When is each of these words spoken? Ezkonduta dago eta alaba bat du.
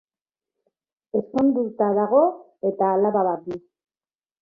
Ezkonduta 1.19 1.91
dago 2.01 2.25
eta 2.73 2.91
alaba 2.97 3.27
bat 3.33 3.49
du. 3.51 3.65